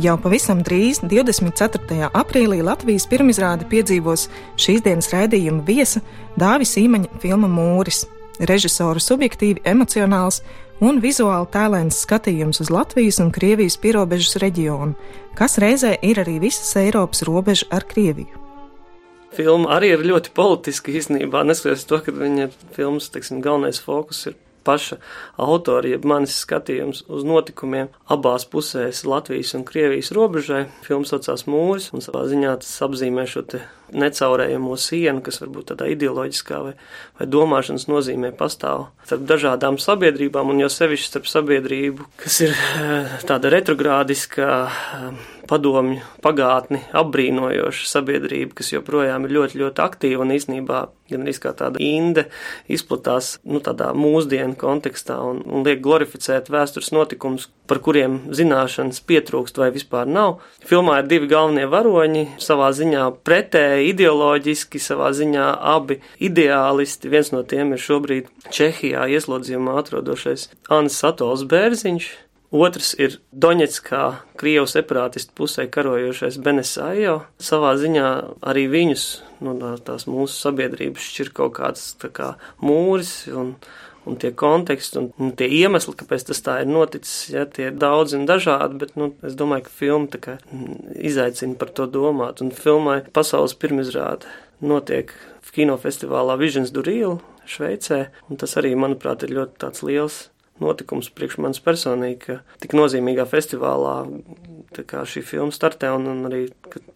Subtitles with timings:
[0.00, 2.06] Jau pavisam drīz, 24.
[2.16, 6.00] aprīlī, Latvijas pirmizrāde piedzīvos šīs dienas raidījuma viesa
[6.40, 8.06] Dāvis Īmaņa filma Mūris.
[8.48, 10.38] Režisora subjektīvi emocionāls
[10.80, 14.94] un vizuāli tēlēns skatījums uz Latvijas un Krievijas pierobežas reģionu,
[15.36, 18.40] kas reizē ir arī visas Eiropas robeža ar Krieviju.
[19.36, 22.48] Filma arī ir ļoti politiska īstenībā, neskatoties to, ka viņa
[22.78, 24.38] filmas, teiksim, galvenais fokus ir
[24.70, 25.00] paša
[25.40, 30.64] autora, jeb manis skatījums uz notikumiem abās pusēs Latvijas un Krievijas robežai.
[30.86, 33.64] Filmas saucās Mūris, un savā ziņā tas apzīmē šo te
[33.96, 36.74] necaurējamo sienu, kas varbūt tādā ideoloģiskā vai,
[37.18, 43.16] vai domāšanas nozīmē pastāv starp dažādām sabiedrībām, un jau sevišķi starp sabiedrību, kas ir eh,
[43.26, 50.84] tāda retrogrādiska eh, padomju pagātni apbrīnojoša sabiedrība, kas joprojām ir ļoti, ļoti aktīva un īstenībā
[51.10, 52.26] gan arī kā tāda inde
[52.70, 59.58] izplatās nu, tādā mūsdienu kontekstā un, un liek glorificēt vēstures notikumus, par kuriem zināšanas pietrūkst
[59.60, 60.40] vai vispār nav.
[60.66, 67.10] Filmā ir divi galvenie varoņi, savā ziņā pretēji ideoloģiski, savā ziņā abi ideālisti.
[67.12, 72.10] Viens no tiem ir šobrīd Čehijā ieslodzījumā atrodošais Annis Satols Bērziņš.
[72.50, 74.04] Otrs ir Doņetskā,
[74.40, 77.20] Krievijas separātistu pusē karojošais Benesājo.
[77.38, 78.08] Savā ziņā
[78.42, 79.04] arī viņus,
[79.46, 79.54] nu,
[79.86, 81.84] tās mūsu sabiedrības šķir kaut kāds
[82.16, 83.52] kā mūris un,
[84.02, 87.78] un tie konteksti un, un tie iemesli, kāpēc tas tā ir noticis, ja tie ir
[87.78, 90.36] daudz un dažādi, bet, nu, es domāju, ka filma kā
[90.98, 94.26] izaicina par to domāt, un filmai pasaules pirmizrāde
[94.58, 95.14] notiek
[95.54, 100.24] kinofestivālā Visions Durīla Šveicē, un tas arī, manuprāt, ir ļoti liels
[100.60, 103.96] notikums priekš manis personīgi, ka tik nozīmīgā festivālā
[104.76, 106.42] šī filma startē un, un arī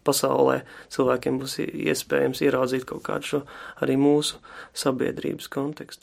[0.06, 0.60] pasaulē
[0.94, 3.40] cilvēkiem būs iespējams ieraudzīt kaut kādu šo
[3.84, 4.40] arī mūsu
[4.76, 6.02] sabiedrības kontekstu.